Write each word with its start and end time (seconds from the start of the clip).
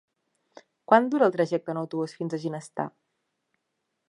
Quant 0.91 1.09
dura 1.11 1.27
el 1.31 1.35
trajecte 1.37 1.75
en 1.75 1.83
autobús 1.83 2.19
fins 2.23 2.37
a 2.39 2.43
Ginestar? 2.47 2.91